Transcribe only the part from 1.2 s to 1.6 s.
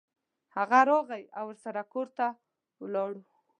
او